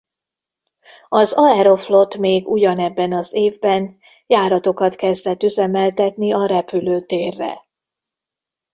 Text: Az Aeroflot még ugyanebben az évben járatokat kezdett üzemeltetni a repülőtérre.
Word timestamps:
Az 1.09 1.33
Aeroflot 1.33 2.17
még 2.17 2.47
ugyanebben 2.47 3.13
az 3.13 3.33
évben 3.33 3.97
járatokat 4.27 4.95
kezdett 4.95 5.43
üzemeltetni 5.43 6.33
a 6.33 6.45
repülőtérre. 6.45 7.65